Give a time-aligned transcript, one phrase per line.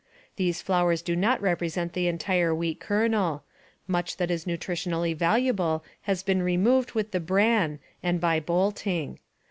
[0.35, 3.43] These flours do not represent the entire wheat kernel;
[3.85, 9.19] much that is nutritionally valuable has been removed with the bran and by bolting.